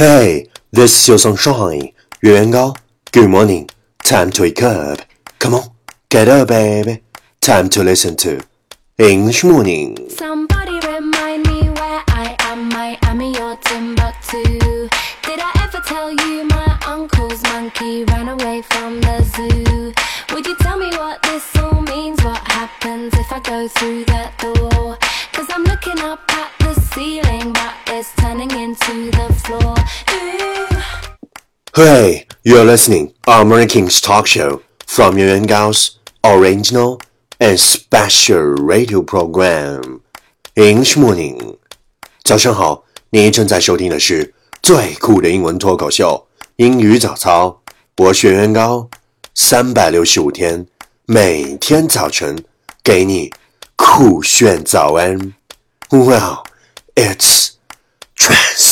[0.00, 1.92] Hey, this is your sunshine,
[2.22, 2.72] Yuan Gao.
[3.12, 3.68] Good morning.
[4.02, 5.00] Time to wake up.
[5.38, 5.72] Come on,
[6.08, 7.02] get up, baby.
[7.42, 8.40] Time to listen to
[8.96, 10.08] English Morning.
[10.08, 12.72] Somebody remind me where I am.
[12.72, 14.88] I am in your Timbuktu.
[15.22, 19.92] Did I ever tell you my uncle's monkey ran away from the zoo?
[20.34, 22.18] Would you tell me what this all means?
[22.24, 24.96] What happens if I go through that door?
[25.34, 29.75] Cause I'm looking up at the ceiling, but it's turning into the floor.
[30.11, 30.67] Ooh.
[31.75, 37.01] Hey, you're listening our Morning King's talk show from Yuan Yuan Gao's original
[37.39, 40.01] and special radio program
[40.55, 41.57] English Morning.
[42.23, 47.61] 早上好，你正在收听的是最酷的英文脱口秀英语早操。
[47.97, 48.89] 我是袁元高，
[49.33, 50.65] 三百六十五天，
[51.05, 52.43] 每天早晨
[52.83, 53.31] 给你
[53.75, 55.33] 酷炫早安。
[55.89, 56.45] Well,
[57.02, 57.56] it's
[58.14, 58.69] trans.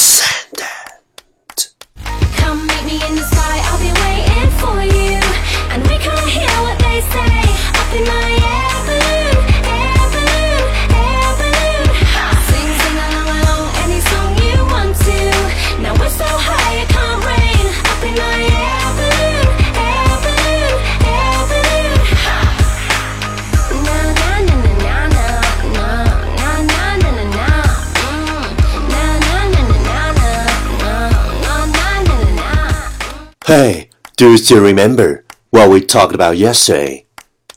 [33.47, 37.05] Hey, do you still remember what we talked about yesterday?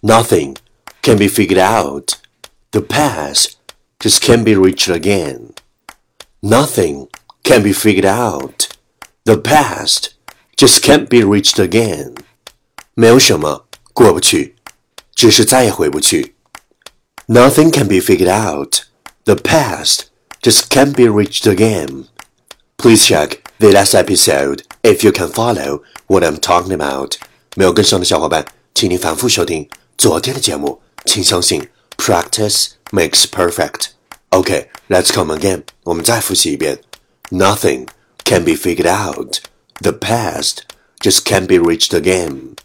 [0.03, 0.56] Nothing
[1.03, 2.20] can be figured out.
[2.73, 3.56] The past
[4.01, 5.55] just can't be reached again.
[6.42, 7.09] Nothing
[7.45, 8.69] can be figured out.
[9.25, 10.15] The past
[10.56, 12.17] just can't be reached again.
[12.95, 14.56] 没有什么过不去，
[15.15, 16.34] 只是再也回不去。
[17.29, 18.83] Nothing can be figured out.
[19.25, 20.11] The past
[20.42, 22.06] just can't be reached again.
[22.77, 27.15] Please check the last episode if you can follow what I'm talking about.
[27.55, 30.80] 没有跟上的小伙伴，请你反复收听昨天的节目。
[31.05, 33.89] 请相信，practice makes perfect.
[34.30, 35.63] Okay, let's come again.
[35.85, 36.80] 我们再复习一遍。
[37.30, 37.86] Nothing
[38.24, 39.39] can be figured out.
[39.80, 40.58] The past
[41.01, 42.57] just can't be reached again.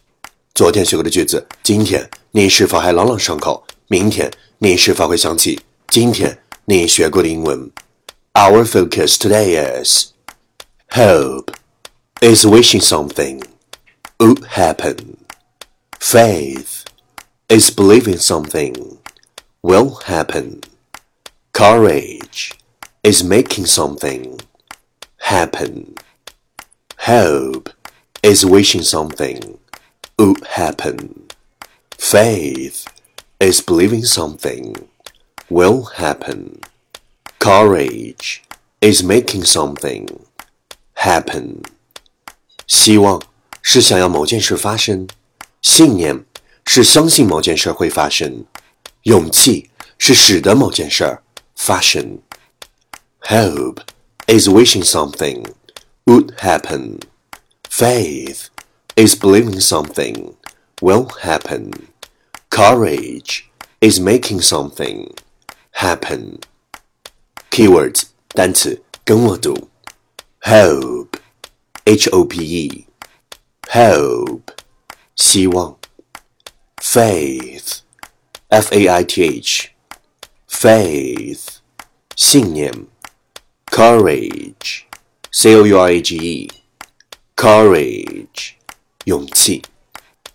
[0.54, 3.64] 昨天学过的句子，今天你是否还朗朗上口？
[3.88, 7.72] 明天你是否会想起今天你学过的英文？
[8.34, 10.14] Our focus today is
[10.90, 11.54] hope
[12.22, 13.43] is wishing something
[14.19, 15.19] would happen.
[16.00, 16.84] Faith
[17.49, 18.99] is believing something
[19.62, 20.62] will happen.
[21.53, 22.54] Courage
[23.04, 24.41] is making something
[25.19, 25.94] happen.
[27.00, 27.69] Hope
[28.22, 29.59] is wishing something
[30.19, 31.27] would happen.
[31.98, 32.88] Faith
[33.38, 34.75] is believing something
[35.50, 36.60] will happen.
[37.38, 38.43] Courage
[38.81, 40.25] is making something
[40.94, 41.62] happen.
[42.68, 43.22] 希望
[43.62, 45.08] 是想要某件事发生，
[45.62, 46.26] 信念
[46.66, 48.46] 是相信某件事会发生，
[49.04, 51.20] 勇气是使得某件事
[51.56, 52.20] 发生。
[53.22, 53.82] Hope
[54.28, 55.46] is wishing something
[56.06, 57.00] would happen.
[57.70, 58.48] Faith
[58.96, 60.34] is believing something
[60.80, 61.72] will happen.
[62.50, 63.44] Courage
[63.80, 65.12] is making something
[65.74, 66.40] happen.
[67.50, 69.70] Keywords 单词跟我读，
[70.42, 71.09] hope,
[71.86, 72.88] h o p e,
[73.70, 74.54] hope
[75.16, 75.78] 希望，
[76.78, 77.80] faith,
[78.50, 79.70] f a i t h,
[80.48, 81.59] faith
[82.16, 82.88] 信念，
[83.68, 84.84] courage,
[85.32, 86.52] c o u r a g e,
[87.36, 88.54] courage
[89.06, 89.62] 勇气。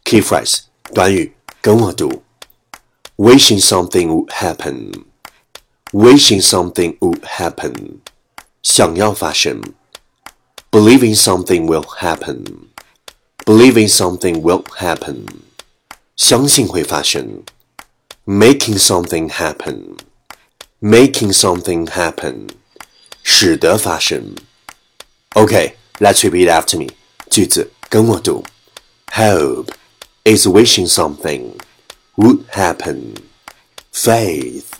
[0.04, 0.60] Key phrase
[0.94, 2.22] 短语跟我读，
[3.16, 7.98] wishing something would happen。wishing something would happen，
[8.62, 9.60] 想要发生
[10.70, 15.26] ；believing something will happen，believing something will happen，
[16.16, 17.42] 相信会发生；
[18.26, 22.48] making something happen，making something happen，
[23.22, 24.34] 使得发生。
[25.34, 26.88] OK，let's repeat after me，
[27.30, 28.44] 句子跟我读：
[29.12, 29.72] Hope
[30.24, 31.52] is wishing something
[32.16, 33.14] would happen.
[33.92, 34.72] Faith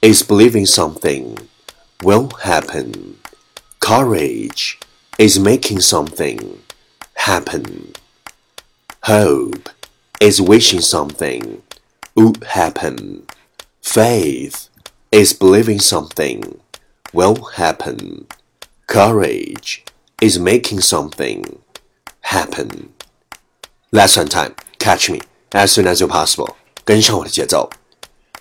[0.00, 1.36] is believing something
[2.00, 3.16] will happen.
[3.80, 4.78] Courage
[5.18, 6.60] is making something
[7.14, 7.92] happen.
[9.04, 9.68] Hope
[10.20, 11.62] is wishing something
[12.14, 13.26] would happen.
[13.80, 14.68] Faith
[15.10, 16.60] is believing something
[17.12, 18.26] will happen.
[18.86, 19.84] Courage
[20.20, 21.58] is making something
[22.22, 22.92] happen.
[23.90, 24.54] Lesson time.
[24.78, 25.20] Catch me
[25.52, 26.56] as soon as you're possible.
[26.84, 27.70] 跟上我的节奏。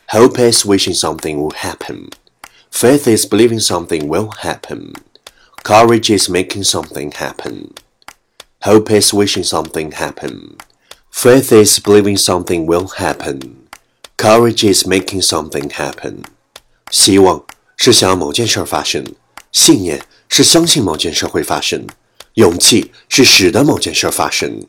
[0.07, 2.09] Hope is wishing something will happen.
[2.71, 4.93] Faith is believing something will happen.
[5.65, 7.69] Courage is making something happen.
[8.61, 10.57] Hope is wishing something happen.
[11.11, 13.67] Faith is believing something will happen.
[14.17, 16.23] Courage is making something happen.
[16.89, 17.43] 希望
[17.77, 19.03] 是想要某件事发生，
[19.51, 21.87] 信念是相信某件事会发生，
[22.35, 24.65] 勇气是使得某件事发生。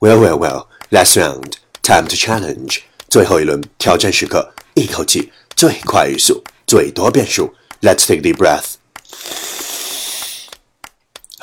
[0.00, 0.66] Well, well, well.
[0.90, 2.80] Last round, time to challenge.
[3.08, 7.54] 最后一轮挑战时刻，一口气最快语速，最多变数。
[7.80, 8.74] Let's take a deep breath.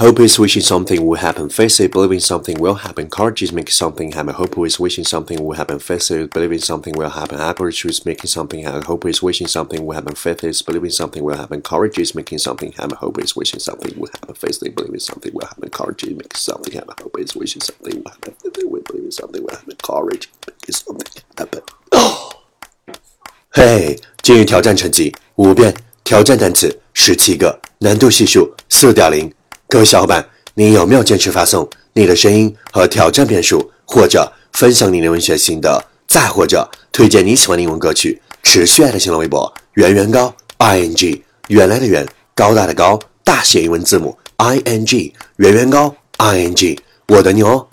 [0.02, 1.48] Hope is wishing something will happen.
[1.48, 3.08] Faith is believing something will happen.
[3.08, 4.34] Courage is making something happen.
[4.34, 5.78] Hope is wishing something will happen.
[5.78, 7.38] Faith is believing something will happen.
[7.38, 8.82] Courage is making something happen.
[8.82, 10.16] Hope is wishing something will happen.
[10.16, 11.62] Faith is believing something will happen.
[11.62, 12.98] Courage is making something happen.
[12.98, 14.34] Hope is wishing something will happen.
[14.34, 15.70] Faith is believing something will happen.
[15.70, 16.96] Courage is making something happen.
[17.04, 18.34] Hope is wishing something will happen.
[18.42, 19.76] Faith is believing something will happen.
[19.84, 21.62] Courage making something happen.
[23.52, 25.72] 嘿，今日挑战成绩五遍，
[26.04, 29.32] 挑战单词十七个，难度系数四点零。
[29.69, 30.25] 各位小伙伴，
[30.55, 38.23] 你有没有坚持发送你的声音和挑战变数，或者分享你的文学心得，再或者推荐你喜欢的英文歌曲？
[38.45, 47.69] 持续爱的新浪微博圆圆高 i n g 原来的圆高大的高大写英文字母 i n g 圆圆高 i n g 我的牛！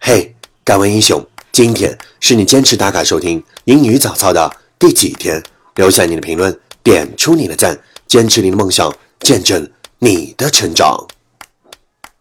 [0.00, 5.42] 嘿，敢问英雄，今天是你坚持打卡收听英语早操的第几天？
[5.74, 11.06] 留下你的评论，点出你的赞，坚持你的梦想，见证你的成长。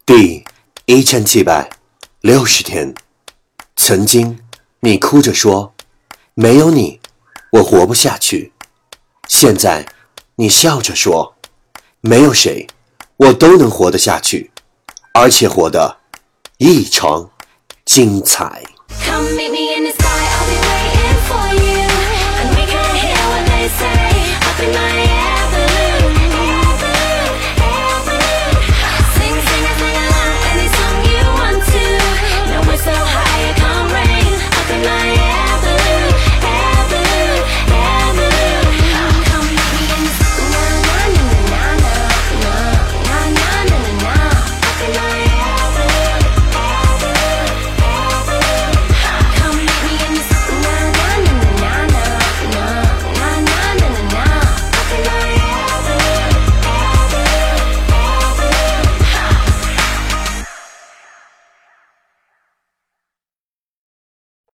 [0.06, 0.44] 第
[0.86, 1.70] 一千七百
[2.20, 2.94] 六十天，
[3.78, 4.38] 曾经
[4.82, 5.74] 你哭着说
[6.36, 7.00] ：“没有你，
[7.54, 8.52] 我活不下去。”
[9.30, 9.86] 现在
[10.36, 11.38] 你笑着说
[12.02, 12.68] ：“没有谁，
[13.16, 14.52] 我都能活得下去，
[15.14, 16.00] 而且活得
[16.58, 17.30] 异常
[17.86, 18.62] 精彩。”